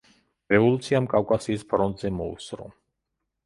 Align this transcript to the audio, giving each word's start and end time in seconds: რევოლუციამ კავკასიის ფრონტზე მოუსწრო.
რევოლუციამ 0.53 1.09
კავკასიის 1.11 1.67
ფრონტზე 1.75 2.13
მოუსწრო. 2.19 2.69